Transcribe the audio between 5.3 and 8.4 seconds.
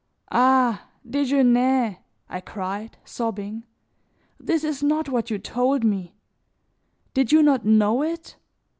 told me. Did you not know it?